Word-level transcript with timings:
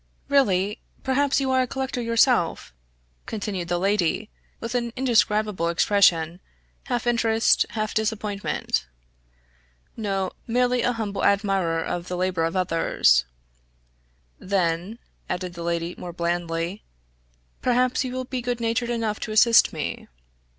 "Really! 0.29 0.81
Perhaps 1.03 1.39
you 1.39 1.51
are 1.51 1.61
a 1.61 1.67
collector 1.67 2.01
yourself?" 2.01 2.73
continued 3.27 3.67
the 3.67 3.77
lady, 3.77 4.31
with 4.59 4.73
an 4.73 4.91
indescribable 4.95 5.69
expression, 5.69 6.39
half 6.85 7.05
interest, 7.05 7.67
half 7.77 7.93
disappointment. 7.93 8.87
"No 9.95 10.31
merely 10.47 10.81
a 10.81 10.93
humble 10.93 11.23
admirer 11.23 11.83
of 11.83 12.07
the 12.07 12.17
labors 12.17 12.47
of 12.47 12.55
others." 12.55 13.25
"Then," 14.39 14.97
added 15.29 15.53
the 15.53 15.61
lady, 15.61 15.93
more 15.95 16.13
blandly, 16.13 16.81
"perhaps 17.61 18.03
you 18.03 18.11
will 18.13 18.25
be 18.25 18.41
good 18.41 18.59
natured 18.59 18.89
enough 18.89 19.19
to 19.19 19.31
assist 19.31 19.71
me." 19.71 20.07